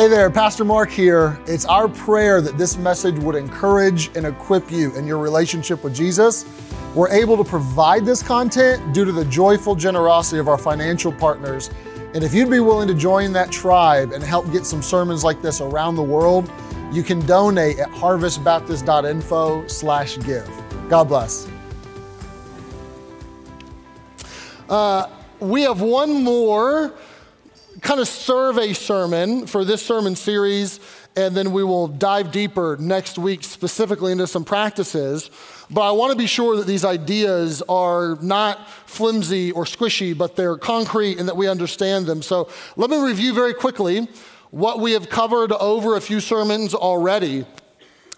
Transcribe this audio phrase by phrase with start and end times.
[0.00, 1.38] Hey there, Pastor Marc here.
[1.46, 5.94] It's our prayer that this message would encourage and equip you in your relationship with
[5.94, 6.46] Jesus.
[6.94, 11.68] We're able to provide this content due to the joyful generosity of our financial partners.
[12.14, 15.42] And if you'd be willing to join that tribe and help get some sermons like
[15.42, 16.50] this around the world,
[16.90, 20.50] you can donate at harvestbaptist.info slash give.
[20.88, 21.46] God bless.
[24.66, 25.10] Uh,
[25.40, 26.94] we have one more
[27.80, 30.80] kind of survey sermon for this sermon series,
[31.16, 35.30] and then we will dive deeper next week specifically into some practices.
[35.70, 40.36] But I want to be sure that these ideas are not flimsy or squishy, but
[40.36, 42.22] they're concrete and that we understand them.
[42.22, 44.08] So let me review very quickly
[44.50, 47.46] what we have covered over a few sermons already.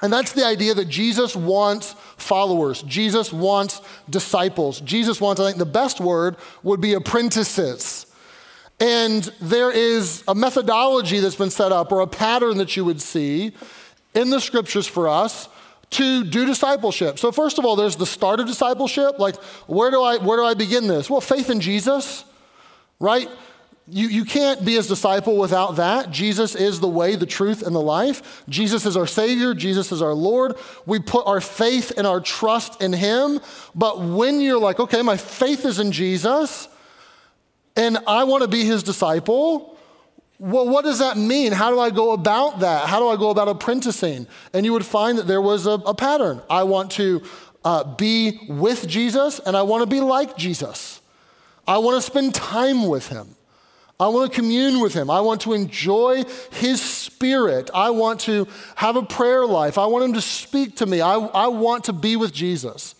[0.00, 2.83] And that's the idea that Jesus wants followers.
[2.83, 4.81] Jesus wants disciples.
[4.81, 8.06] Jesus wants, I think the best word would be apprentices.
[8.83, 13.00] And there is a methodology that's been set up or a pattern that you would
[13.00, 13.52] see
[14.12, 15.48] in the scriptures for us
[15.91, 17.20] to do discipleship.
[17.20, 19.20] So first of all, there's the start of discipleship.
[19.20, 19.36] Like,
[19.69, 21.08] where do I where do I begin this?
[21.08, 22.25] Well, faith in Jesus,
[22.98, 23.28] right?
[23.86, 26.10] You, you can't be his disciple without that.
[26.10, 28.42] Jesus is the way, the truth, and the life.
[28.48, 29.55] Jesus is our Savior.
[29.55, 30.55] Jesus is our Lord.
[30.86, 33.38] We put our faith and our trust in him.
[33.77, 36.69] But when you're like, okay, my faith is in Jesus,
[37.77, 39.78] and I want to be his disciple.
[40.39, 41.53] Well, what does that mean?
[41.53, 42.89] How do I go about that?
[42.89, 44.27] How do I go about apprenticing?
[44.53, 46.43] And you would find that there was a, a pattern.
[46.50, 47.23] I want to
[47.65, 51.00] uh, be with Jesus and I want to be like Jesus.
[51.67, 53.37] I want to spend time with him.
[54.00, 55.10] I want to commune with him.
[55.10, 57.71] I want to enjoy his spirit.
[57.72, 59.78] I want to have a prayer life.
[59.78, 61.00] I want him to speak to me.
[61.00, 62.97] I, I want to be with Jesus.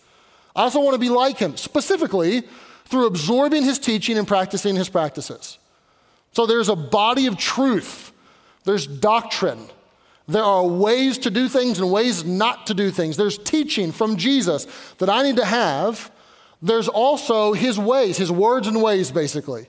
[0.55, 1.57] I also want to be like him.
[1.57, 2.43] Specifically,
[2.93, 5.57] through absorbing his teaching and practicing his practices.
[6.31, 8.11] So there's a body of truth,
[8.65, 9.67] there's doctrine.
[10.27, 13.17] There are ways to do things and ways not to do things.
[13.17, 14.67] There's teaching from Jesus
[14.99, 16.11] that I need to have.
[16.61, 19.67] There's also his ways, his words and ways, basically.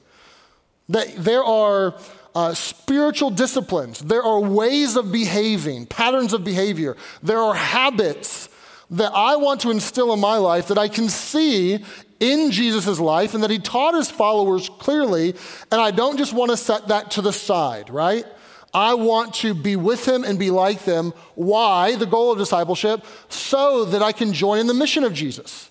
[0.90, 1.98] That there are
[2.34, 8.50] uh, spiritual disciplines, there are ways of behaving, patterns of behavior, there are habits
[8.90, 11.82] that I want to instill in my life that I can see
[12.24, 15.34] in Jesus' life and that he taught his followers clearly.
[15.70, 18.24] And I don't just want to set that to the side, right?
[18.72, 21.12] I want to be with him and be like them.
[21.34, 21.94] Why?
[21.96, 25.70] The goal of discipleship, so that I can join in the mission of Jesus,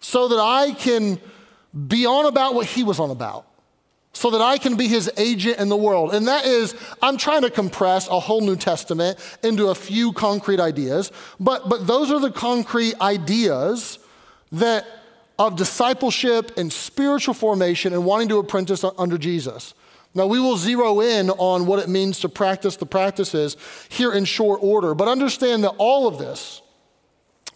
[0.00, 1.18] so that I can
[1.86, 3.46] be on about what he was on about,
[4.12, 6.12] so that I can be his agent in the world.
[6.12, 10.60] And that is, I'm trying to compress a whole New Testament into a few concrete
[10.60, 13.98] ideas, but, but those are the concrete ideas
[14.52, 14.84] that
[15.40, 19.72] of discipleship and spiritual formation and wanting to apprentice under Jesus.
[20.12, 23.56] Now, we will zero in on what it means to practice the practices
[23.88, 26.60] here in short order, but understand that all of this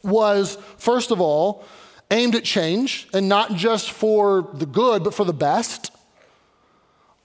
[0.02, 1.62] was, first of all,
[2.10, 5.90] aimed at change and not just for the good, but for the best.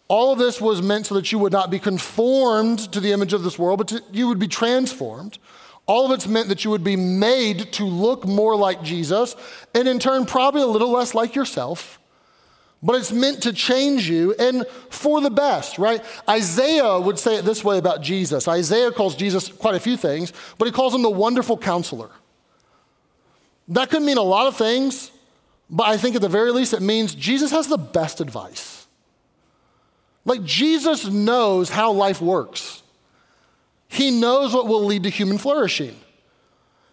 [0.09, 3.31] All of this was meant so that you would not be conformed to the image
[3.31, 5.37] of this world, but to, you would be transformed.
[5.89, 9.35] All of it's meant that you would be made to look more like Jesus,
[9.73, 11.99] and in turn, probably a little less like yourself.
[12.83, 16.05] But it's meant to change you and for the best, right?
[16.29, 18.47] Isaiah would say it this way about Jesus.
[18.47, 22.11] Isaiah calls Jesus quite a few things, but he calls him the wonderful counselor.
[23.69, 25.09] That could mean a lot of things,
[25.71, 28.85] but I think at the very least it means Jesus has the best advice.
[30.23, 32.83] Like Jesus knows how life works.
[33.89, 35.95] He knows what will lead to human flourishing.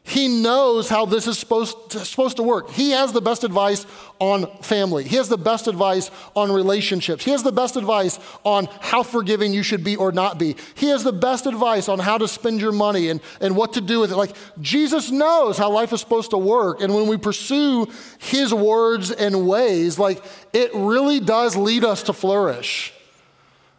[0.02, 2.70] He knows how this is supposed to, supposed to work.
[2.70, 3.84] He has the best advice
[4.20, 5.02] on family.
[5.02, 7.24] He has the best advice on relationships.
[7.24, 10.54] He has the best advice on how forgiving you should be or not be.
[10.76, 13.80] He has the best advice on how to spend your money and, and what to
[13.80, 14.16] do with it.
[14.16, 16.80] Like, Jesus knows how life is supposed to work.
[16.80, 17.88] And when we pursue
[18.18, 22.92] His words and ways, like, it really does lead us to flourish.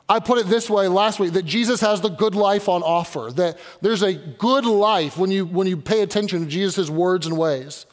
[0.10, 3.30] I put it this way last week that Jesus has the good life on offer,
[3.36, 7.38] that there's a good life when you, when you pay attention to Jesus' words and
[7.38, 7.86] ways.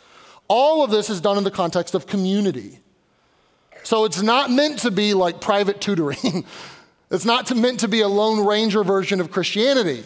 [0.47, 2.79] All of this is done in the context of community.
[3.83, 6.45] So it's not meant to be like private tutoring,
[7.11, 10.05] it's not to, meant to be a Lone Ranger version of Christianity.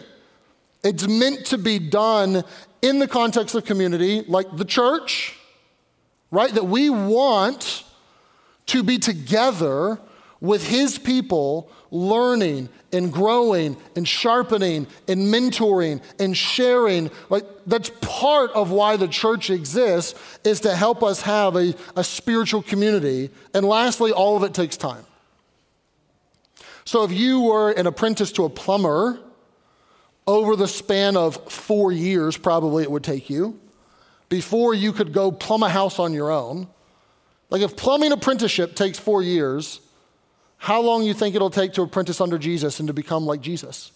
[0.83, 2.43] It's meant to be done
[2.81, 5.35] in the context of community, like the church,
[6.31, 6.53] right?
[6.53, 7.83] That we want
[8.67, 9.99] to be together
[10.41, 18.51] with his people learning and growing and sharpening and mentoring and sharing like that's part
[18.51, 23.65] of why the church exists is to help us have a, a spiritual community and
[23.65, 25.05] lastly all of it takes time
[26.85, 29.19] So if you were an apprentice to a plumber,
[30.25, 33.59] over the span of four years, probably it would take you,
[34.29, 36.67] before you could go plumb a house on your own.
[37.49, 39.81] Like if plumbing apprenticeship takes four years,
[40.59, 43.93] how long you think it'll take to apprentice under Jesus and to become like Jesus?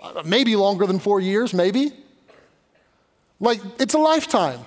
[0.00, 1.92] Uh, maybe longer than four years, maybe.
[3.40, 4.60] Like it's a lifetime.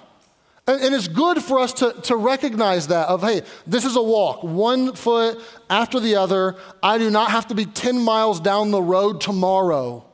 [0.67, 4.01] And, and it's good for us to, to recognize that of, hey, this is a
[4.03, 6.57] walk, one foot after the other.
[6.83, 10.05] I do not have to be 10 miles down the road tomorrow.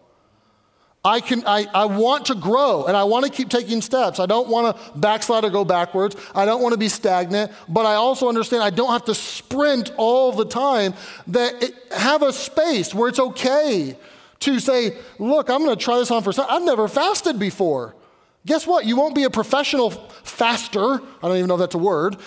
[1.05, 4.21] I, can, I, I want to grow and I want to keep taking steps.
[4.21, 6.15] I don't want to backslide or go backwards.
[6.33, 9.91] I don't want to be stagnant, but I also understand I don't have to sprint
[9.97, 10.93] all the time.
[11.27, 13.97] That it, have a space where it's okay
[14.39, 16.45] to say, look, I'm going to try this on for some.
[16.49, 17.95] I've never fasted before.
[18.45, 18.85] Guess what?
[18.85, 20.79] You won't be a professional faster.
[20.95, 22.17] I don't even know if that's a word.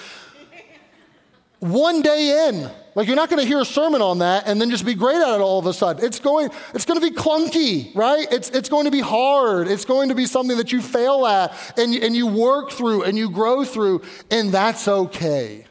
[1.60, 4.70] One day in, like you're not going to hear a sermon on that and then
[4.70, 6.04] just be great at it all of a sudden.
[6.04, 8.26] It's going, it's going to be clunky, right?
[8.30, 9.68] It's, it's going to be hard.
[9.68, 13.16] It's going to be something that you fail at and, and you work through and
[13.16, 15.64] you grow through, and that's okay.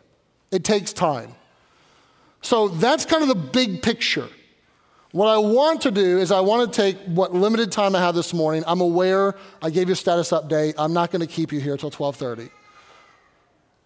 [0.52, 1.36] It takes time.
[2.42, 4.30] So that's kind of the big picture.
[5.12, 8.16] What I want to do is I want to take what limited time I have
[8.16, 8.64] this morning.
[8.68, 10.76] I'm aware I gave you a status update.
[10.78, 12.50] I'm not going to keep you here until 12:30.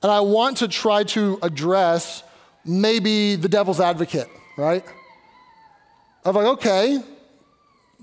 [0.02, 2.24] And I want to try to address
[2.66, 4.84] maybe the devil's advocate, right?
[6.24, 7.02] I'm like, okay,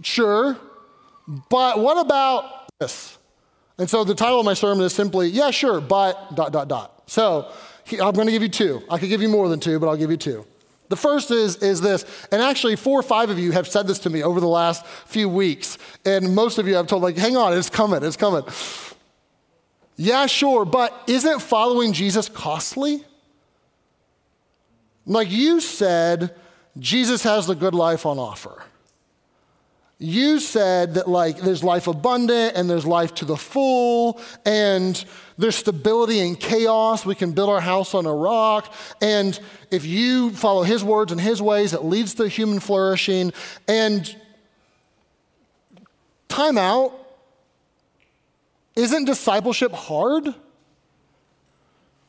[0.03, 0.57] sure,
[1.49, 3.17] but what about this?
[3.79, 7.03] And so the title of my sermon is simply, yeah, sure, but dot, dot, dot.
[7.07, 7.51] So
[7.93, 8.83] I'm going to give you two.
[8.91, 10.47] I could give you more than two, but I'll give you two.
[10.89, 13.99] The first is, is this, and actually, four or five of you have said this
[14.01, 17.37] to me over the last few weeks, and most of you have told, like, hang
[17.37, 18.45] on, it's coming, it's coming.
[19.97, 23.03] Yeah, sure, but isn't following Jesus costly?
[25.07, 26.35] Like you said,
[26.79, 28.63] Jesus has the good life on offer.
[29.99, 35.03] You said that, like, there's life abundant and there's life to the full, and
[35.39, 37.07] there's stability in chaos.
[37.07, 38.75] We can build our house on a rock.
[39.01, 39.39] And
[39.71, 43.33] if you follow his words and his ways, it leads to human flourishing.
[43.67, 44.15] And
[46.29, 46.93] time out.
[48.77, 50.35] Isn't discipleship hard?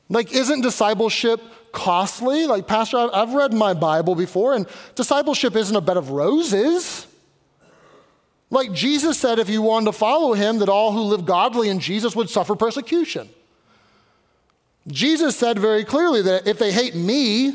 [0.09, 1.41] Like, isn't discipleship
[1.71, 2.45] costly?
[2.45, 7.07] Like, Pastor, I've read my Bible before, and discipleship isn't a bed of roses.
[8.49, 11.79] Like Jesus said, if you wanted to follow him, that all who live godly in
[11.79, 13.29] Jesus would suffer persecution.
[14.87, 17.47] Jesus said very clearly that if they hate me,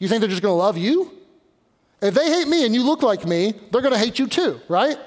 [0.00, 1.12] you think they're just to love you?
[2.02, 4.98] If they hate me and you look like me, they're to hate you too, right?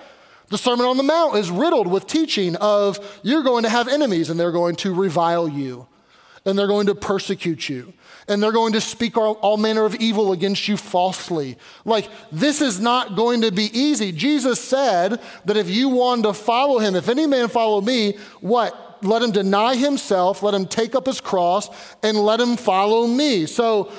[0.50, 4.30] The Sermon on the Mount is riddled with teaching of you're going to have enemies
[4.30, 5.88] and they're going to revile you
[6.46, 7.94] and they're going to persecute you
[8.30, 11.58] and they're going to speak all, all, manner of evil against you falsely.
[11.84, 14.12] Like, this is not going to be easy.
[14.12, 19.04] Jesus said that if you want to follow him, if any man follow me, what?
[19.04, 21.70] Let him deny himself, let him take up his cross,
[22.02, 23.46] and let him follow me.
[23.46, 23.92] So,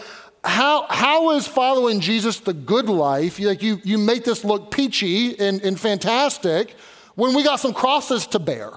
[0.49, 3.38] how, how is following Jesus the good life?
[3.38, 6.75] You, like you, you make this look peachy and, and fantastic
[7.14, 8.73] when we got some crosses to bear.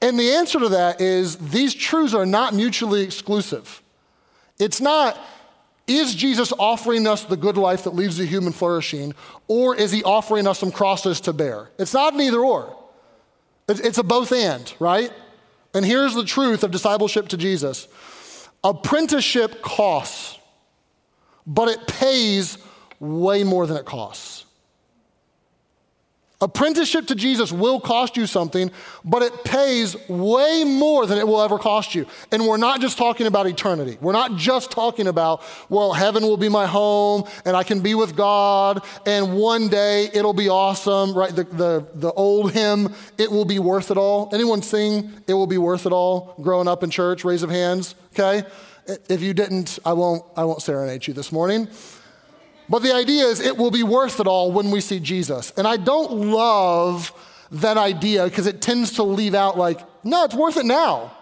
[0.00, 3.82] And the answer to that is these truths are not mutually exclusive.
[4.58, 5.18] It's not,
[5.86, 9.14] is Jesus offering us the good life that leads to human flourishing,
[9.48, 11.70] or is he offering us some crosses to bear?
[11.76, 12.76] It's not an either or.
[13.68, 15.12] It's a both and, right?
[15.74, 17.88] And here's the truth of discipleship to Jesus
[18.62, 20.38] apprenticeship costs,
[21.46, 22.58] but it pays
[22.98, 24.44] way more than it costs.
[26.42, 28.70] Apprenticeship to Jesus will cost you something,
[29.04, 32.06] but it pays way more than it will ever cost you.
[32.32, 33.98] And we're not just talking about eternity.
[34.00, 37.94] We're not just talking about, well, heaven will be my home and I can be
[37.94, 41.34] with God and one day it'll be awesome, right?
[41.34, 44.30] The, the, the old hymn, it will be worth it all.
[44.32, 47.22] Anyone sing, it will be worth it all, growing up in church?
[47.22, 48.44] Raise of hands, okay?
[49.10, 51.68] If you didn't, I won't, I won't serenade you this morning.
[52.70, 55.52] But the idea is it will be worth it all when we see Jesus.
[55.56, 57.12] And I don't love
[57.50, 61.12] that idea because it tends to leave out like, no, it's worth it now.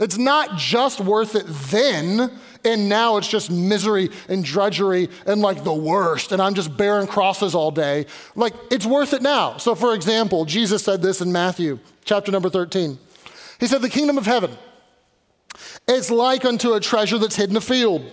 [0.00, 2.32] It's not just worth it then,
[2.64, 7.06] and now it's just misery and drudgery and like the worst, and I'm just bearing
[7.06, 8.06] crosses all day.
[8.34, 9.58] Like, it's worth it now.
[9.58, 12.98] So, for example, Jesus said this in Matthew chapter number 13.
[13.60, 14.56] He said, The kingdom of heaven
[15.86, 18.10] is like unto a treasure that's hidden in a field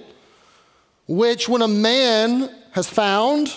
[1.11, 3.53] which when a man has found,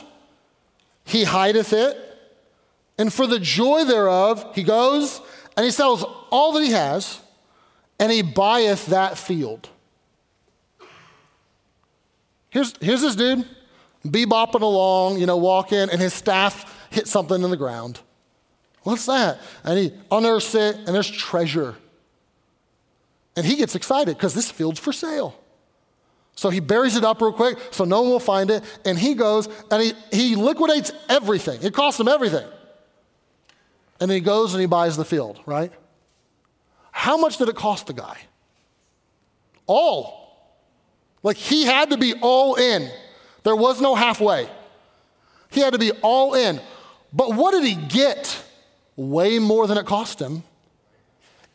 [1.04, 1.96] he hideth it,
[2.98, 5.20] and for the joy thereof, he goes
[5.56, 7.20] and he sells all that he has,
[8.00, 9.68] and he buyeth that field.
[12.50, 13.46] Here's, here's this dude,
[14.04, 18.00] bebopping along, you know, walking, and his staff hit something in the ground.
[18.82, 19.38] What's that?
[19.62, 21.76] And he unearths it, and there's treasure.
[23.36, 25.38] And he gets excited because this field's for sale.
[26.36, 28.64] So he buries it up real quick so no one will find it.
[28.84, 31.62] And he goes and he, he liquidates everything.
[31.62, 32.46] It costs him everything.
[34.00, 35.72] And then he goes and he buys the field, right?
[36.90, 38.18] How much did it cost the guy?
[39.66, 40.24] All.
[41.22, 42.90] Like he had to be all in.
[43.44, 44.48] There was no halfway.
[45.50, 46.60] He had to be all in.
[47.12, 48.42] But what did he get?
[48.96, 50.42] Way more than it cost him.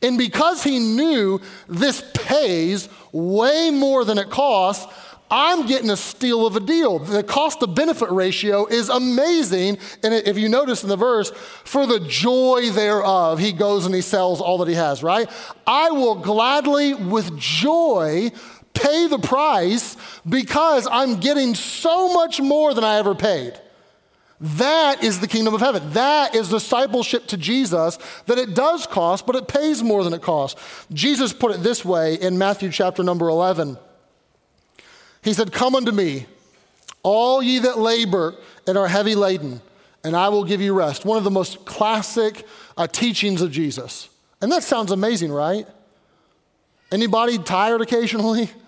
[0.02, 4.92] And because he knew this pays way more than it costs,
[5.32, 6.98] I'm getting a steal of a deal.
[7.00, 9.78] The cost to benefit ratio is amazing.
[10.04, 11.32] And if you notice in the verse,
[11.63, 15.30] for the joy thereof, he goes and he sells all that he has, right?
[15.68, 18.32] I will gladly, with joy,
[18.74, 19.98] pay the price
[20.28, 23.54] because I'm getting so much more than I ever paid.
[24.41, 25.91] That is the kingdom of heaven.
[25.91, 30.22] That is discipleship to Jesus that it does cost, but it pays more than it
[30.22, 30.60] costs.
[30.93, 33.77] Jesus put it this way in Matthew chapter number 11.
[35.22, 36.25] He said, Come unto me,
[37.03, 39.62] all ye that labor and are heavy laden,
[40.05, 41.03] and I will give you rest.
[41.03, 44.08] One of the most classic uh, teachings of Jesus.
[44.41, 45.67] And that sounds amazing, right?
[46.91, 48.50] Anybody tired occasionally?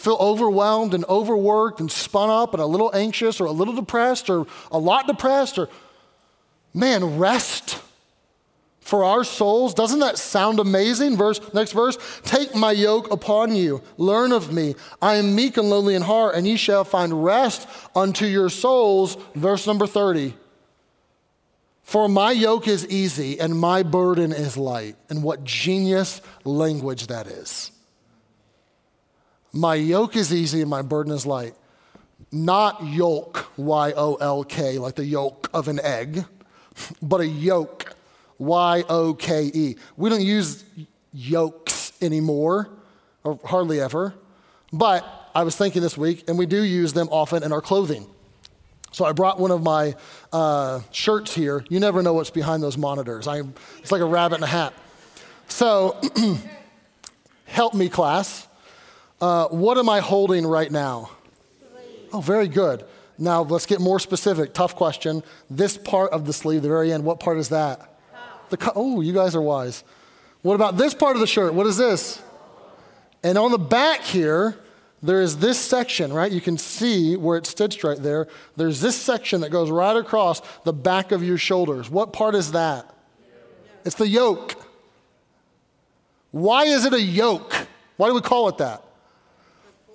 [0.00, 4.30] feel overwhelmed and overworked and spun up and a little anxious or a little depressed
[4.30, 5.68] or a lot depressed or
[6.72, 7.80] man rest
[8.80, 9.74] for our souls.
[9.74, 11.18] Doesn't that sound amazing?
[11.18, 13.82] Verse next verse take my yoke upon you.
[13.98, 14.74] Learn of me.
[15.02, 19.18] I am meek and lowly in heart and ye shall find rest unto your souls.
[19.34, 20.34] Verse number 30
[21.82, 24.94] for my yoke is easy and my burden is light.
[25.08, 27.72] And what genius language that is
[29.52, 31.54] my yoke is easy and my burden is light.
[32.32, 36.24] Not yolk, Y O L K, like the yolk of an egg,
[37.02, 37.94] but a yoke,
[38.38, 39.76] Y O K E.
[39.96, 40.64] We don't use
[41.12, 42.70] yokes anymore,
[43.24, 44.14] or hardly ever.
[44.72, 45.04] But
[45.34, 48.06] I was thinking this week, and we do use them often in our clothing.
[48.92, 49.94] So I brought one of my
[50.32, 51.64] uh, shirts here.
[51.68, 53.28] You never know what's behind those monitors.
[53.28, 53.42] I,
[53.78, 54.74] it's like a rabbit in a hat.
[55.48, 56.00] So,
[57.44, 58.46] help me, class.
[59.20, 61.10] Uh, what am I holding right now?
[62.12, 62.84] Oh, very good.
[63.18, 64.54] Now let's get more specific.
[64.54, 65.22] Tough question.
[65.50, 67.86] This part of the sleeve, the very end, what part is that?
[68.48, 69.84] The co- oh, you guys are wise.
[70.42, 71.52] What about this part of the shirt?
[71.54, 72.22] What is this?
[73.22, 74.58] And on the back here,
[75.02, 76.32] there is this section, right?
[76.32, 78.26] You can see where it's stitched right there.
[78.56, 81.90] There's this section that goes right across the back of your shoulders.
[81.90, 82.94] What part is that?
[83.84, 84.56] It's the yoke.
[86.32, 87.54] Why is it a yoke?
[87.96, 88.82] Why do we call it that?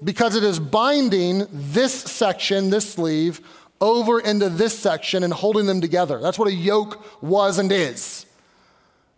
[0.06, 3.42] Because it is binding this section, this sleeve,
[3.82, 6.22] over into this section and holding them together.
[6.22, 8.26] That's what a yoke was and is.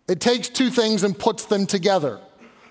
[0.08, 2.18] It takes two things and puts them together.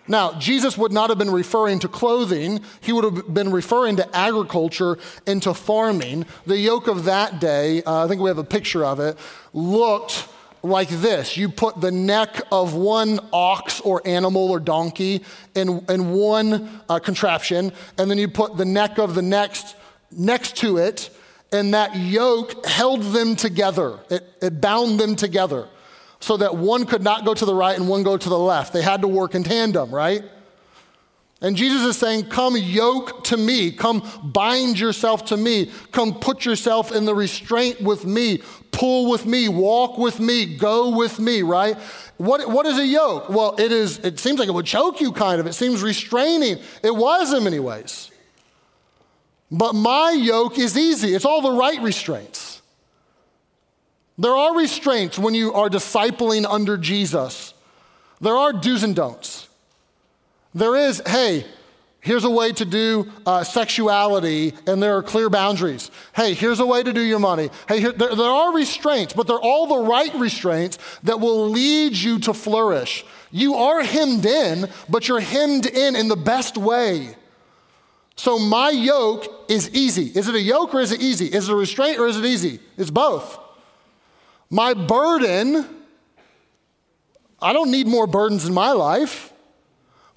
[0.07, 4.15] Now, Jesus would not have been referring to clothing, he would have been referring to
[4.15, 6.25] agriculture and to farming.
[6.45, 9.17] The yoke of that day, uh, I think we have a picture of it,
[9.53, 10.27] looked
[10.67, 15.23] like this you put the neck of one ox or animal or donkey
[15.55, 19.75] in, in one uh, contraption, and then you put the neck of the next
[20.11, 21.09] next to it,
[21.51, 23.99] and that yoke held them together.
[24.09, 25.67] It, it bound them together
[26.19, 28.73] so that one could not go to the right and one go to the left.
[28.73, 30.23] They had to work in tandem, right?
[31.39, 33.71] And Jesus is saying, Come yoke to me.
[33.71, 35.71] Come bind yourself to me.
[35.91, 38.41] Come put yourself in the restraint with me.
[38.71, 39.49] Pull with me.
[39.49, 40.57] Walk with me.
[40.57, 41.77] Go with me, right?
[42.17, 43.29] What, what is a yoke?
[43.29, 45.47] Well, it is, it seems like it would choke you kind of.
[45.47, 46.59] It seems restraining.
[46.83, 48.11] It was in many ways.
[49.51, 51.13] But my yoke is easy.
[51.13, 52.61] It's all the right restraints.
[54.17, 57.53] There are restraints when you are discipling under Jesus.
[58.19, 59.47] There are do's and don'ts.
[60.55, 61.45] There is, hey,
[62.07, 65.91] here's a way to do uh, sexuality, and there are clear boundaries.
[66.15, 67.49] Hey, here's a way to do your money.
[67.67, 71.95] Hey, here, there, there are restraints, but they're all the right restraints that will lead
[71.95, 73.05] you to flourish.
[73.29, 77.15] You are hemmed in, but you're hemmed in in the best way.
[78.15, 80.05] So my yoke is easy.
[80.17, 81.27] Is it a yoke or is it easy?
[81.27, 82.59] Is it a restraint or is it easy?
[82.77, 83.37] It's both.
[84.49, 85.67] My burden,
[87.41, 89.33] I don't need more burdens in my life.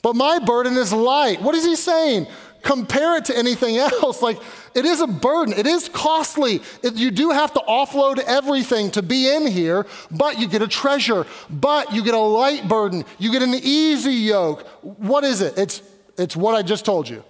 [0.02, 1.42] But my burden is light.
[1.42, 2.26] What is he saying?
[2.62, 4.22] Compare it to anything else.
[4.30, 4.38] Like,
[4.74, 5.54] it is a burden.
[5.56, 6.62] It is costly.
[6.82, 10.68] It, you do have to offload everything to be in here, but you get a
[10.68, 11.26] treasure.
[11.48, 13.04] But you get a light burden.
[13.18, 14.66] You get an easy yoke.
[14.82, 15.58] What is it?
[15.58, 15.82] It's,
[16.16, 17.24] it's what I just told you.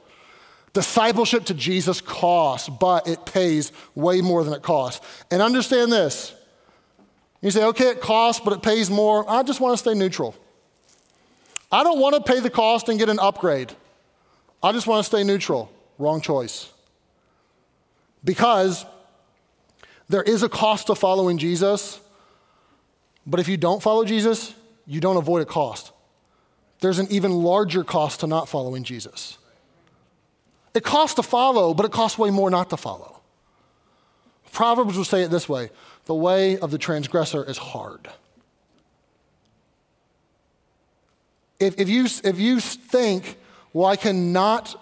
[0.73, 5.05] Discipleship to Jesus costs, but it pays way more than it costs.
[5.31, 6.35] And understand this.
[7.41, 9.29] You say, okay, it costs, but it pays more.
[9.29, 10.35] I just want to stay neutral.
[11.73, 13.73] I don't want to pay the cost and get an upgrade.
[14.63, 15.71] I just want to stay neutral.
[15.99, 16.73] Wrong choice.
[18.25, 18.85] Because
[20.09, 22.01] there is a cost to following Jesus,
[23.27, 24.55] but if you don't follow Jesus,
[24.87, 25.93] you don't avoid a cost.
[26.81, 29.39] There's an even larger cost to not following Jesus.
[30.75, 33.21] It costs to follow, but it costs way more not to follow.
[34.53, 35.71] Proverbs will say it this way
[36.07, 38.09] the way of the transgressor is hard.
[41.61, 43.39] If, if, you, if you think,
[43.73, 44.75] well, I cannot,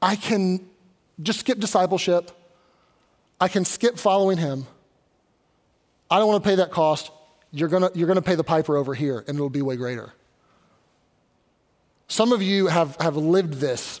[0.00, 0.66] I can
[1.22, 2.32] just skip discipleship,
[3.40, 4.66] I can skip following him,
[6.10, 7.10] I don't want to pay that cost,
[7.52, 10.12] you're going you're going to pay the piper over here, and it'll be way greater.
[12.08, 14.00] Some of you have, have lived this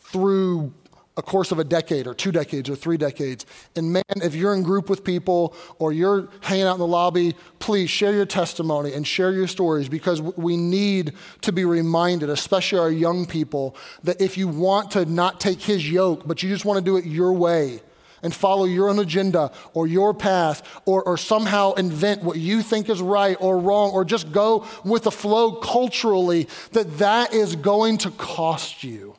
[0.00, 0.72] through
[1.16, 3.44] a course of a decade or two decades or three decades.
[3.76, 7.34] And man, if you're in group with people or you're hanging out in the lobby,
[7.58, 12.78] please share your testimony and share your stories because we need to be reminded, especially
[12.78, 16.64] our young people, that if you want to not take his yoke, but you just
[16.64, 17.82] want to do it your way,
[18.22, 22.88] and follow your own agenda or your path or, or somehow invent what you think
[22.88, 27.98] is right or wrong or just go with the flow culturally, that that is going
[27.98, 29.16] to cost you.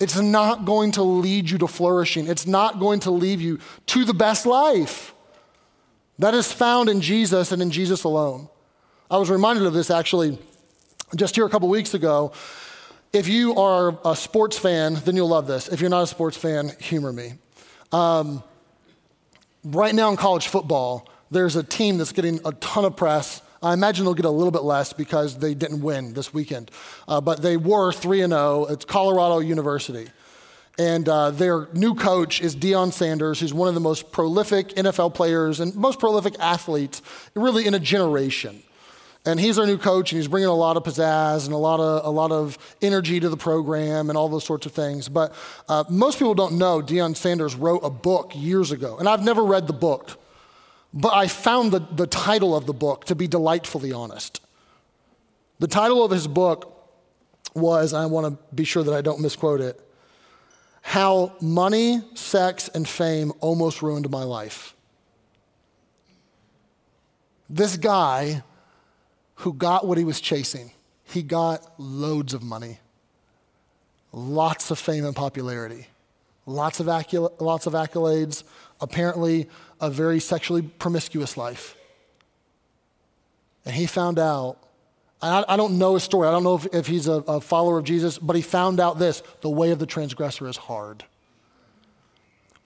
[0.00, 2.28] It's not going to lead you to flourishing.
[2.28, 5.12] It's not going to lead you to the best life.
[6.18, 8.48] That is found in Jesus and in Jesus alone.
[9.10, 10.38] I was reminded of this actually
[11.16, 12.32] just here a couple weeks ago.
[13.12, 15.68] If you are a sports fan, then you'll love this.
[15.68, 17.34] If you're not a sports fan, humor me.
[17.90, 18.42] Um,
[19.64, 23.72] right now in college football, there's a team that's getting a ton of press I
[23.72, 26.70] imagine they'll get a little bit less because they didn't win this weekend.
[27.06, 28.66] Uh, but they were 3 0.
[28.70, 30.08] It's Colorado University.
[30.78, 35.12] And uh, their new coach is Deion Sanders, who's one of the most prolific NFL
[35.12, 37.02] players and most prolific athletes,
[37.34, 38.62] really, in a generation.
[39.26, 41.80] And he's our new coach, and he's bringing a lot of pizzazz and a lot
[41.80, 45.08] of, a lot of energy to the program and all those sorts of things.
[45.08, 45.34] But
[45.68, 49.44] uh, most people don't know Deion Sanders wrote a book years ago, and I've never
[49.44, 50.16] read the book.
[50.92, 54.40] But I found the, the title of the book to be delightfully honest.
[55.58, 56.74] The title of his book
[57.54, 59.80] was, I want to be sure that I don't misquote it,
[60.82, 64.74] How Money, Sex, and Fame Almost Ruined My Life.
[67.50, 68.42] This guy
[69.36, 70.70] who got what he was chasing,
[71.04, 72.78] he got loads of money,
[74.12, 75.86] lots of fame and popularity,
[76.44, 78.44] lots of, accol- lots of accolades,
[78.80, 79.48] apparently
[79.80, 81.76] a very sexually promiscuous life.
[83.64, 84.58] And he found out,
[85.20, 87.78] I, I don't know his story, I don't know if, if he's a, a follower
[87.78, 91.04] of Jesus, but he found out this the way of the transgressor is hard.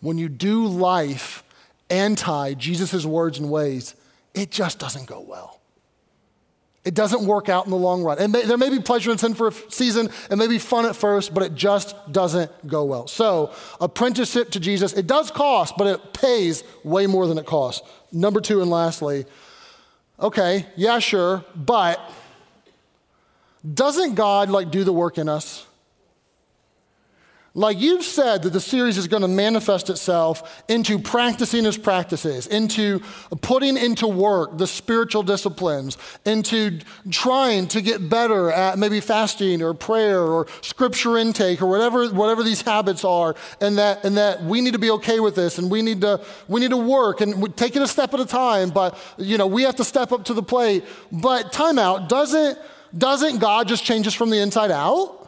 [0.00, 1.44] When you do life
[1.88, 3.94] anti Jesus' words and ways,
[4.34, 5.61] it just doesn't go well.
[6.84, 8.18] It doesn't work out in the long run.
[8.18, 10.96] And there may be pleasure in sin for a season, it may be fun at
[10.96, 13.06] first, but it just doesn't go well.
[13.06, 17.88] So, apprenticeship to Jesus, it does cost, but it pays way more than it costs.
[18.10, 19.26] Number two, and lastly,
[20.18, 22.00] okay, yeah, sure, but
[23.72, 25.66] doesn't God like do the work in us?
[27.54, 32.46] Like you've said, that the series is going to manifest itself into practicing his practices,
[32.46, 33.00] into
[33.42, 36.78] putting into work the spiritual disciplines, into
[37.10, 42.42] trying to get better at maybe fasting or prayer or scripture intake or whatever, whatever
[42.42, 45.70] these habits are, and that, and that we need to be okay with this and
[45.70, 48.70] we need to, we need to work and take it a step at a time,
[48.70, 50.84] but you know, we have to step up to the plate.
[51.10, 52.58] But timeout, doesn't,
[52.96, 55.21] doesn't God just change us from the inside out?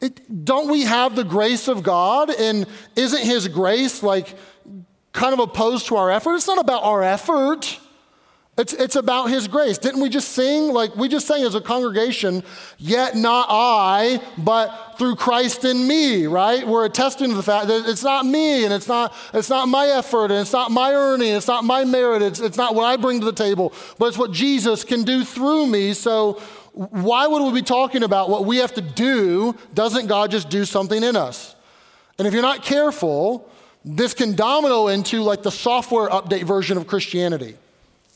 [0.00, 2.30] It, don't we have the grace of God?
[2.30, 4.36] And isn't His grace like
[5.12, 6.34] kind of opposed to our effort?
[6.34, 7.80] It's not about our effort.
[8.58, 9.78] It's, it's about his grace.
[9.78, 10.72] Didn't we just sing?
[10.72, 12.42] Like we just sang as a congregation,
[12.76, 16.66] yet not I, but through Christ in me, right?
[16.66, 19.86] We're attesting to the fact that it's not me and it's not, it's not my
[19.86, 22.96] effort and it's not my earning, it's not my merit, it's, it's not what I
[22.96, 25.94] bring to the table, but it's what Jesus can do through me.
[25.94, 26.42] So
[26.78, 29.56] why would we be talking about what we have to do?
[29.74, 31.56] Doesn't God just do something in us?
[32.18, 33.50] And if you're not careful,
[33.84, 37.56] this can domino into like the software update version of Christianity.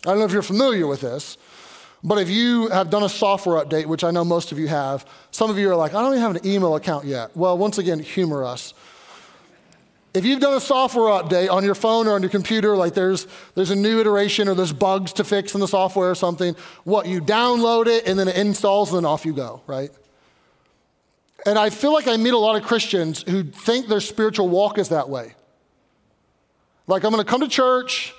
[0.06, 1.38] I don't know if you're familiar with this,
[2.04, 5.04] but if you have done a software update, which I know most of you have,
[5.32, 7.36] some of you are like, I don't even have an email account yet.
[7.36, 8.74] Well, once again, humor us.
[10.14, 13.26] If you've done a software update on your phone or on your computer, like there's,
[13.54, 17.06] there's a new iteration or there's bugs to fix in the software or something, what,
[17.06, 19.90] you download it and then it installs and then off you go, right?
[21.46, 24.78] And I feel like I meet a lot of Christians who think their spiritual walk
[24.78, 25.34] is that way.
[26.86, 28.12] Like, I'm gonna come to church,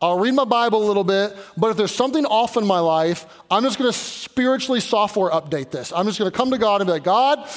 [0.00, 3.26] I'll read my Bible a little bit, but if there's something off in my life,
[3.50, 5.92] I'm just gonna spiritually software update this.
[5.94, 7.48] I'm just gonna come to God and be like, God,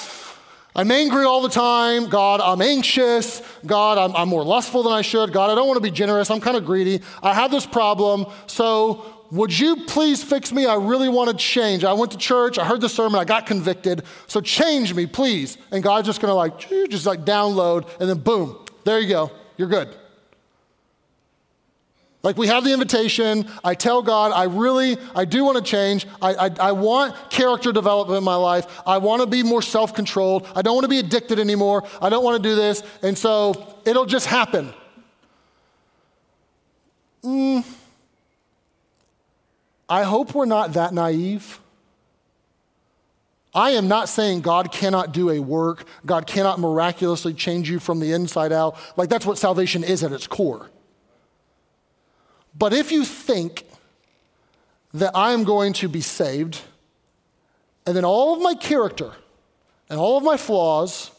[0.76, 2.08] I'm angry all the time.
[2.10, 3.42] God, I'm anxious.
[3.66, 5.34] God, I'm, I'm more lustful than I should.
[5.34, 6.30] God, I don't wanna be generous.
[6.30, 7.02] I'm kind of greedy.
[7.22, 8.26] I have this problem.
[8.48, 10.66] So, would you please fix me?
[10.66, 11.84] I really want to change.
[11.84, 14.04] I went to church, I heard the sermon, I got convicted.
[14.26, 15.58] So change me, please.
[15.72, 19.32] And God's just going to like, just like download, and then boom, there you go.
[19.58, 19.96] You're good.
[22.22, 23.48] Like we have the invitation.
[23.64, 26.06] I tell God, I really, I do want to change.
[26.22, 28.82] I, I, I want character development in my life.
[28.86, 30.46] I want to be more self controlled.
[30.54, 31.84] I don't want to be addicted anymore.
[32.02, 32.84] I don't want to do this.
[33.02, 34.74] And so it'll just happen.
[37.24, 37.66] Mm,
[39.88, 41.60] I hope we're not that naive.
[43.54, 48.00] I am not saying God cannot do a work, God cannot miraculously change you from
[48.00, 48.78] the inside out.
[48.96, 50.70] Like that's what salvation is at its core.
[52.58, 53.66] But if you think
[54.94, 56.62] that I am going to be saved,
[57.86, 59.12] and then all of my character
[59.90, 61.12] and all of my flaws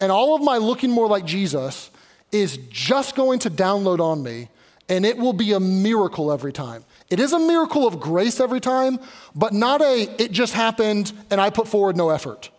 [0.00, 1.90] and all of my looking more like Jesus
[2.32, 4.48] is just going to download on me,
[4.88, 6.84] and it will be a miracle every time.
[7.08, 8.98] It is a miracle of grace every time,
[9.34, 12.50] but not a it just happened and I put forward no effort.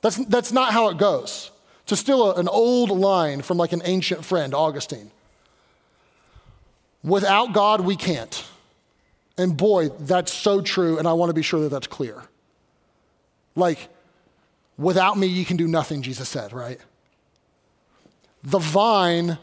[0.00, 1.50] That's, that's not how it goes.
[1.86, 5.10] To steal a, an old line from like an ancient friend, Augustine.
[7.02, 8.44] Without God, we can't.
[9.36, 12.22] And boy, that's so true, and I want to be sure that that's clear.
[13.54, 13.88] Like,
[14.76, 16.80] without me, you can do nothing, Jesus said, right?
[18.42, 19.38] The vine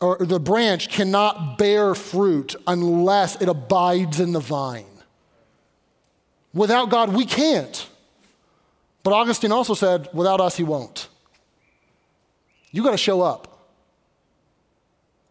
[0.00, 4.86] or the branch cannot bear fruit unless it abides in the vine.
[6.54, 7.88] Without God, we can't.
[9.02, 11.08] But Augustine also said, without us, he won't.
[12.70, 13.47] You got to show up.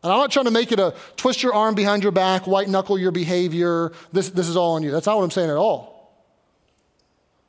[0.07, 2.69] And I'm not trying to make it a twist your arm behind your back, white
[2.69, 3.91] knuckle your behavior.
[4.13, 4.91] This, this is all on you.
[4.91, 6.15] That's not what I'm saying at all.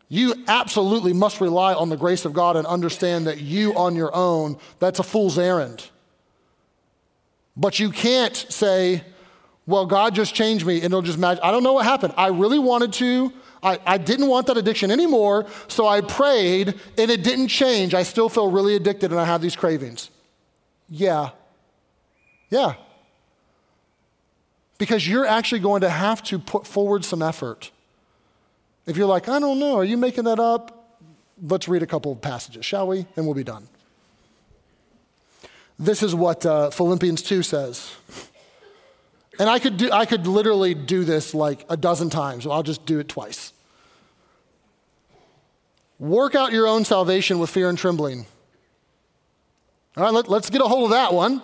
[0.08, 4.12] You absolutely must rely on the grace of God and understand that you on your
[4.12, 5.88] own, that's a fool's errand.
[7.56, 9.04] But you can't say,
[9.64, 11.44] well, God just changed me and it'll just magic.
[11.44, 12.14] I don't know what happened.
[12.16, 13.32] I really wanted to.
[13.62, 17.94] I, I didn't want that addiction anymore, so I prayed and it didn't change.
[17.94, 20.10] I still feel really addicted and I have these cravings.
[20.88, 21.30] Yeah.
[22.50, 22.74] Yeah.
[24.78, 27.70] Because you're actually going to have to put forward some effort.
[28.86, 30.96] If you're like, I don't know, are you making that up?
[31.42, 33.06] Let's read a couple of passages, shall we?
[33.16, 33.68] And we'll be done.
[35.78, 37.92] This is what uh, Philippians 2 says.
[39.38, 42.64] And I could, do, I could literally do this like a dozen times, so I'll
[42.64, 43.52] just do it twice.
[46.00, 48.26] Work out your own salvation with fear and trembling.
[49.96, 51.42] All right, let, let's get a hold of that one.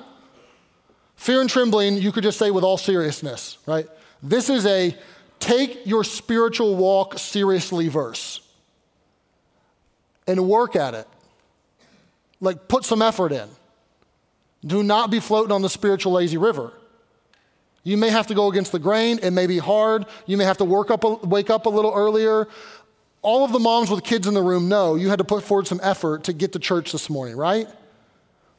[1.17, 3.87] Fear and trembling, you could just say with all seriousness, right?
[4.23, 4.97] This is a
[5.39, 8.41] take your spiritual walk seriously verse
[10.27, 11.09] and work at it.
[12.41, 13.49] Like, put some effort in.
[14.65, 16.73] Do not be floating on the spiritual lazy river.
[17.83, 19.19] You may have to go against the grain.
[19.23, 20.07] It may be hard.
[20.27, 22.49] You may have to work up wake up a little earlier.
[23.21, 25.67] All of the moms with kids in the room know you had to put forward
[25.67, 27.69] some effort to get to church this morning, right?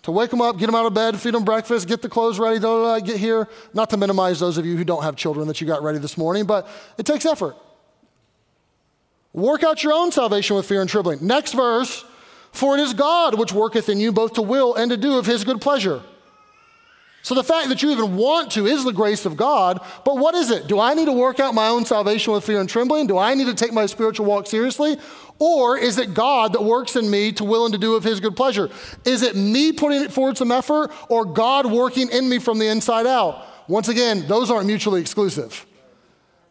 [0.05, 2.37] To wake them up, get them out of bed, feed them breakfast, get the clothes
[2.37, 3.47] ready, blah, get here.
[3.73, 6.15] Not to minimize those of you who don't have children that you got ready this
[6.15, 7.55] morning, but it takes effort.
[9.33, 11.25] Work out your own salvation with fear and trembling.
[11.25, 12.05] Next verse
[12.55, 15.25] for it is God which worketh in you both to will and to do of
[15.25, 16.01] his good pleasure.
[17.25, 20.35] So the fact that you even want to is the grace of God, but what
[20.35, 20.67] is it?
[20.67, 23.07] Do I need to work out my own salvation with fear and trembling?
[23.07, 24.97] Do I need to take my spiritual walk seriously?
[25.39, 28.19] Or is it God that works in me to will and to do of his
[28.19, 28.69] good pleasure?
[29.05, 32.67] Is it me putting it forward some effort or God working in me from the
[32.67, 33.43] inside out?
[33.67, 35.65] Once again, those aren't mutually exclusive.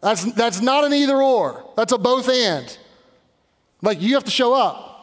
[0.00, 2.76] That's, that's not an either or, that's a both and.
[3.80, 4.93] Like you have to show up.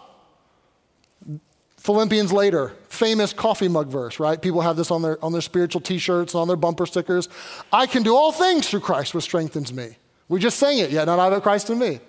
[1.82, 4.40] Philippians later, famous coffee mug verse, right?
[4.40, 7.28] People have this on their, on their spiritual t shirts and on their bumper stickers.
[7.74, 9.98] I can do all things through Christ, which strengthens me.
[10.30, 12.00] We just sang it, yet not I, but Christ in me,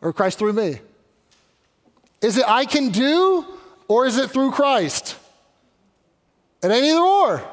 [0.00, 0.80] or Christ through me.
[2.22, 3.44] Is it I can do,
[3.88, 5.18] or is it through Christ?
[6.62, 7.44] It ain't either or.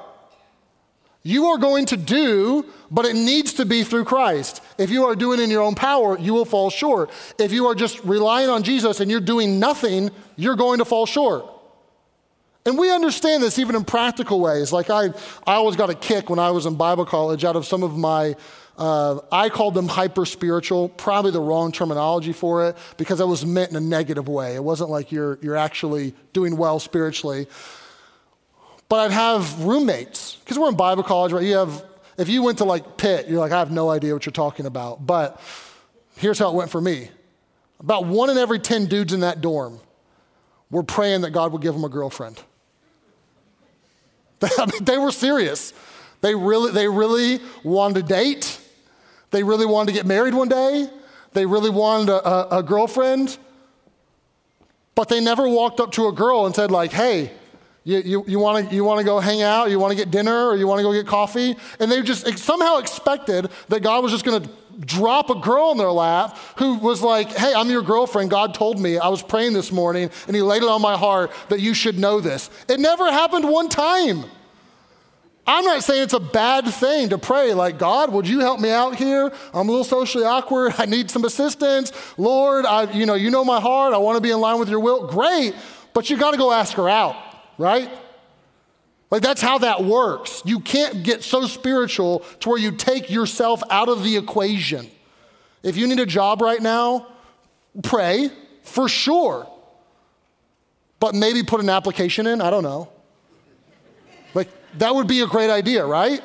[1.24, 4.62] You are going to do, but it needs to be through Christ.
[4.80, 7.12] If you are doing in your own power, you will fall short.
[7.38, 11.06] If you are just relying on Jesus and you're doing nothing, you're going to fall
[11.06, 11.46] short.
[12.66, 14.72] And we understand this even in practical ways.
[14.72, 15.10] Like I,
[15.46, 17.98] I always got a kick when I was in Bible college out of some of
[17.98, 18.36] my,
[18.78, 23.46] uh, I called them hyper spiritual, probably the wrong terminology for it because it was
[23.46, 24.56] meant in a negative way.
[24.56, 27.48] It wasn't like you're, you're actually doing well spiritually.
[28.92, 31.46] But I'd have roommates because we're in Bible college, right?
[31.46, 31.86] You have,
[32.18, 34.66] if you went to like Pitt, you're like, I have no idea what you're talking
[34.66, 35.08] about.
[35.08, 35.40] But
[36.18, 37.10] here's how it went for me
[37.80, 39.80] about one in every 10 dudes in that dorm
[40.70, 42.44] were praying that God would give them a girlfriend.
[44.82, 45.72] They were serious.
[46.20, 48.60] They really, they really wanted to date.
[49.30, 50.90] They really wanted to get married one day.
[51.32, 53.38] They really wanted a, a, a girlfriend.
[54.96, 57.32] But they never walked up to a girl and said, like, hey,
[57.84, 59.70] you, you, you want to you wanna go hang out?
[59.70, 60.48] You want to get dinner?
[60.48, 61.56] Or you want to go get coffee?
[61.80, 65.78] And they just somehow expected that God was just going to drop a girl in
[65.78, 68.30] their lap who was like, Hey, I'm your girlfriend.
[68.30, 68.98] God told me.
[68.98, 71.98] I was praying this morning and He laid it on my heart that you should
[71.98, 72.50] know this.
[72.68, 74.26] It never happened one time.
[75.48, 78.70] I'm not saying it's a bad thing to pray, like, God, would you help me
[78.70, 79.32] out here?
[79.54, 80.76] I'm a little socially awkward.
[80.78, 81.92] I need some assistance.
[82.18, 83.94] Lord, I, you know, you know my heart.
[83.94, 85.08] I want to be in line with your will.
[85.08, 85.56] Great,
[85.94, 87.16] but you got to go ask her out,
[87.62, 87.90] right?
[89.10, 90.42] Like, that's how that works.
[90.46, 94.90] You can't get so spiritual to where you take yourself out of the equation.
[95.64, 97.08] If you need a job right now,
[97.84, 98.30] pray
[98.64, 99.48] for sure.
[101.00, 102.42] But maybe put an application in.
[102.42, 102.90] I don't know.
[104.34, 104.48] Like,
[104.78, 106.22] that would be a great idea, right?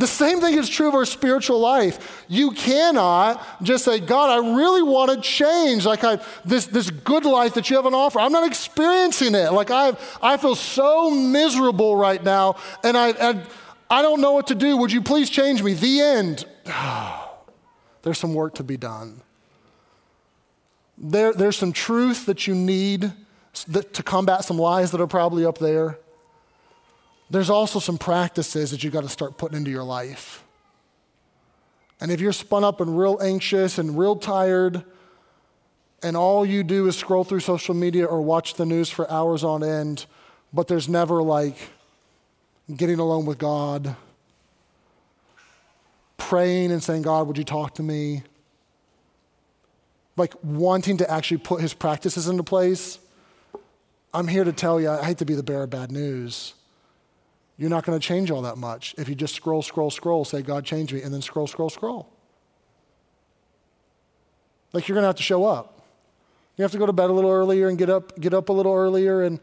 [0.00, 2.24] The same thing is true of our spiritual life.
[2.26, 5.84] You cannot just say, God, I really want to change.
[5.84, 9.52] Like I, this, this good life that you have on offer, I'm not experiencing it.
[9.52, 13.42] Like I, I feel so miserable right now, and I, I,
[13.90, 14.78] I don't know what to do.
[14.78, 15.74] Would you please change me?
[15.74, 16.46] The end.
[18.02, 19.20] There's some work to be done.
[20.96, 23.12] There, there's some truth that you need
[23.52, 25.98] to combat some lies that are probably up there
[27.30, 30.44] there's also some practices that you've got to start putting into your life.
[32.00, 34.84] And if you're spun up and real anxious and real tired,
[36.02, 39.44] and all you do is scroll through social media or watch the news for hours
[39.44, 40.06] on end,
[40.52, 41.56] but there's never like
[42.74, 43.94] getting alone with God,
[46.16, 48.22] praying and saying, God, would you talk to me?
[50.16, 52.98] Like wanting to actually put his practices into place.
[54.12, 56.54] I'm here to tell you, I hate to be the bearer of bad news
[57.60, 60.40] you're not going to change all that much if you just scroll, scroll, scroll, say,
[60.40, 62.08] God, change me, and then scroll, scroll, scroll.
[64.72, 65.82] Like you're going to have to show up.
[66.56, 68.52] You have to go to bed a little earlier and get up, get up a
[68.54, 69.40] little earlier and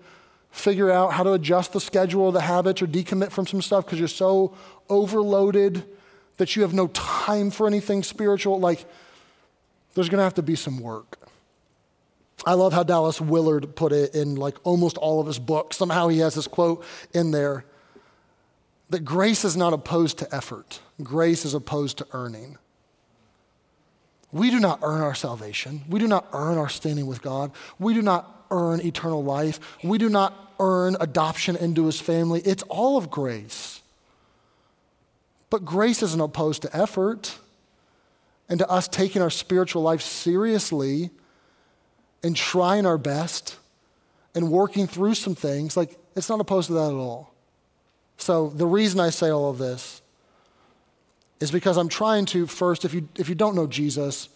[0.49, 3.99] figure out how to adjust the schedule, the habits, or decommit from some stuff because
[3.99, 4.56] you're so
[4.89, 5.84] overloaded
[6.38, 8.60] that you have no time for anything spiritual.
[8.60, 8.84] Like,
[9.93, 11.19] there's going to have to be some work.
[12.47, 15.77] I love how Dallas Willard put it in like almost all of his books.
[15.77, 17.63] Somehow he has this quote in there
[18.89, 22.58] that grace is not opposed to effort, grace is opposed to earning.
[24.32, 25.84] We do not earn our salvation.
[25.88, 27.52] We do not earn our standing with God.
[27.80, 29.60] We do not earn eternal life.
[29.84, 32.41] We do not earn adoption into his family.
[32.41, 33.82] It's all of grace.
[35.50, 37.38] But grace isn't opposed to effort
[38.50, 41.10] and to us taking our spiritual life seriously
[42.21, 43.58] and trying our best
[44.36, 45.78] and working through some things.
[45.78, 47.34] Like, it's not opposed to that at all.
[48.17, 50.01] So, the reason I say all of this
[51.39, 54.30] is because I'm trying to first, if you, if you don't know Jesus,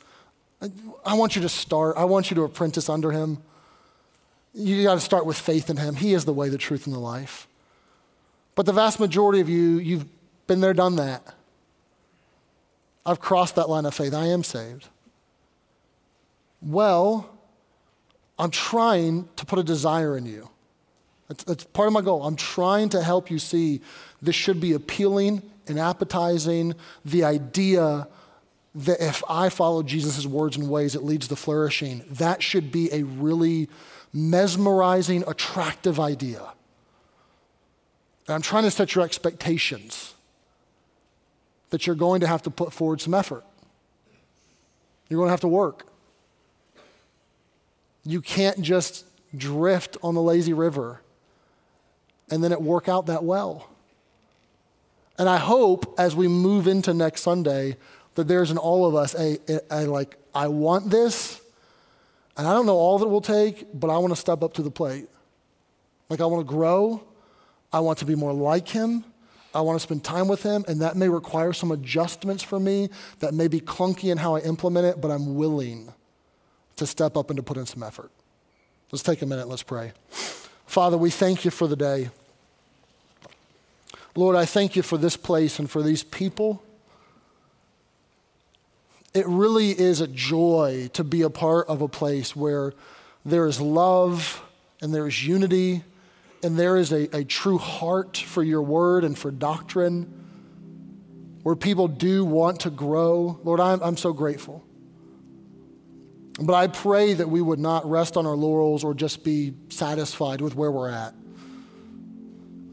[1.03, 3.39] I want you to start, I want you to apprentice under him.
[4.53, 5.95] You got to start with faith in him.
[5.95, 7.47] He is the way, the truth, and the life.
[8.53, 10.05] But the vast majority of you, you've
[10.45, 11.23] been there, done that.
[13.05, 14.13] I've crossed that line of faith.
[14.13, 14.87] I am saved.
[16.61, 17.29] Well,
[18.37, 20.49] I'm trying to put a desire in you.
[21.31, 22.23] That's, that's part of my goal.
[22.23, 23.79] I'm trying to help you see
[24.21, 26.75] this should be appealing and appetizing.
[27.05, 28.09] The idea
[28.75, 32.03] that if I follow Jesus' words and ways, it leads to flourishing.
[32.09, 33.69] That should be a really
[34.11, 36.41] mesmerizing, attractive idea.
[38.27, 40.15] And I'm trying to set your expectations
[41.69, 43.45] that you're going to have to put forward some effort.
[45.07, 45.87] You're going to have to work.
[48.03, 49.05] You can't just
[49.37, 50.99] drift on the lazy river
[52.31, 53.67] and then it work out that well.
[55.19, 57.77] And I hope as we move into next Sunday
[58.15, 61.39] that there's in all of us a, a, a like, I want this,
[62.37, 64.53] and I don't know all that it will take, but I want to step up
[64.53, 65.07] to the plate.
[66.09, 67.03] Like, I want to grow.
[67.71, 69.05] I want to be more like him.
[69.53, 72.89] I want to spend time with him, and that may require some adjustments for me
[73.19, 75.93] that may be clunky in how I implement it, but I'm willing
[76.77, 78.11] to step up and to put in some effort.
[78.91, 79.91] Let's take a minute, let's pray.
[80.65, 82.09] Father, we thank you for the day.
[84.15, 86.63] Lord, I thank you for this place and for these people.
[89.13, 92.73] It really is a joy to be a part of a place where
[93.25, 94.41] there is love
[94.81, 95.83] and there is unity
[96.43, 100.11] and there is a, a true heart for your word and for doctrine,
[101.43, 103.39] where people do want to grow.
[103.43, 104.63] Lord, I'm, I'm so grateful.
[106.39, 110.41] But I pray that we would not rest on our laurels or just be satisfied
[110.41, 111.13] with where we're at.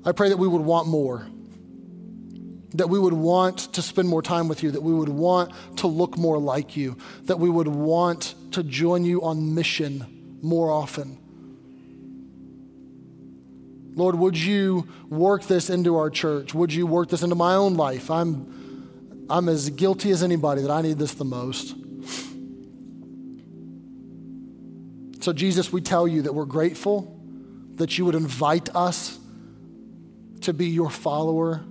[0.09, 1.29] I pray that we would want more,
[2.73, 5.87] that we would want to spend more time with you, that we would want to
[5.87, 11.18] look more like you, that we would want to join you on mission more often.
[13.97, 16.55] Lord, would you work this into our church?
[16.55, 18.11] Would you work this into my own life?
[18.11, 21.77] I'm, I'm as guilty as anybody that I need this the most.
[25.21, 27.14] So, Jesus, we tell you that we're grateful
[27.75, 29.18] that you would invite us
[30.42, 31.64] to be your follower,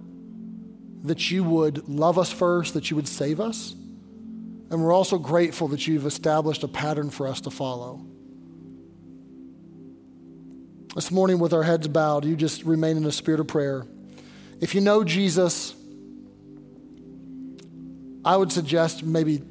[1.03, 3.73] that you would love us first, that you would save us.
[4.69, 8.05] And we're also grateful that you've established a pattern for us to follow.
[10.95, 13.85] This morning, with our heads bowed, you just remain in a spirit of prayer.
[14.59, 15.75] If you know Jesus,
[18.25, 19.41] I would suggest maybe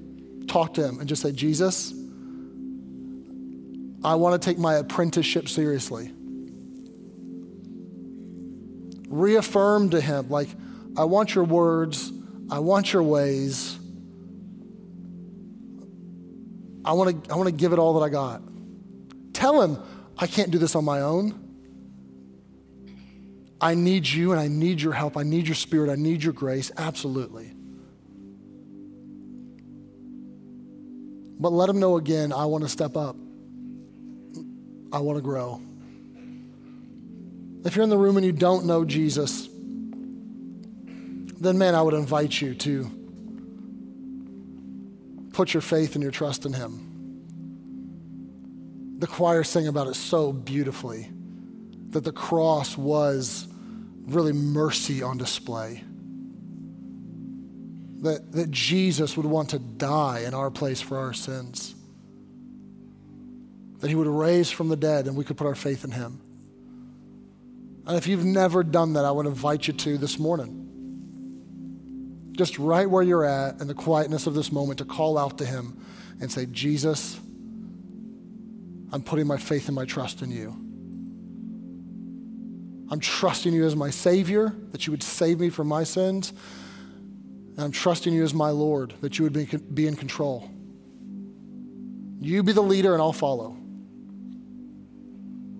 [0.48, 1.92] talk to him and just say, Jesus,
[4.04, 6.12] I want to take my apprenticeship seriously.
[9.08, 10.48] Reaffirm to him, like,
[10.96, 12.12] I want your words,
[12.50, 13.78] I want your ways.
[16.84, 18.42] I want to I want to give it all that I got.
[19.32, 19.82] Tell him,
[20.16, 21.42] I can't do this on my own.
[23.60, 25.16] I need you and I need your help.
[25.16, 25.90] I need your spirit.
[25.90, 26.70] I need your grace.
[26.76, 27.52] Absolutely.
[31.38, 33.16] But let him know again I want to step up.
[34.92, 35.60] I want to grow.
[37.64, 39.48] If you're in the room and you don't know Jesus,
[41.40, 42.90] then man, I would invite you to
[45.32, 46.82] put your faith and your trust in him.
[48.98, 51.10] The choir sang about it so beautifully
[51.90, 53.46] that the cross was
[54.06, 55.82] really mercy on display.
[58.02, 61.74] That, that Jesus would want to die in our place for our sins.
[63.80, 66.20] That he would raise from the dead and we could put our faith in him.
[67.86, 70.62] And if you've never done that, I would invite you to this morning.
[72.32, 75.46] Just right where you're at in the quietness of this moment to call out to
[75.46, 75.84] him
[76.20, 77.20] and say, Jesus,
[78.92, 80.50] I'm putting my faith and my trust in you.
[82.90, 86.32] I'm trusting you as my Savior, that you would save me from my sins.
[87.56, 90.50] And I'm trusting you as my Lord, that you would be, be in control.
[92.20, 93.56] You be the leader, and I'll follow.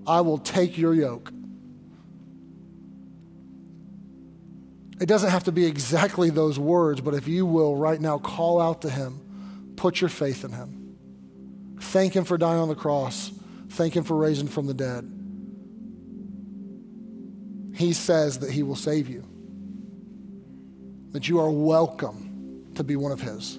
[0.07, 1.33] I will take your yoke.
[4.99, 8.61] It doesn't have to be exactly those words, but if you will right now call
[8.61, 10.97] out to Him, put your faith in Him.
[11.81, 13.31] Thank Him for dying on the cross.
[13.71, 15.13] Thank Him for raising from the dead.
[17.75, 19.23] He says that He will save you,
[21.11, 23.59] that you are welcome to be one of His.